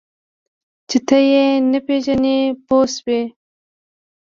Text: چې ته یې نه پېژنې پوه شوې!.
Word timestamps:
چې 0.89 0.97
ته 1.07 1.17
یې 1.29 1.45
نه 1.71 1.79
پېژنې 1.85 2.37
پوه 2.65 2.85
شوې!. 2.95 3.21